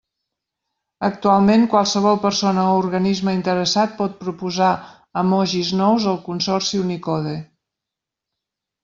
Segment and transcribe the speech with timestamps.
[1.07, 4.71] Actualment, qualsevol persona o organisme interessat pot proposar
[5.23, 7.37] emojis nous al consorci Unicode.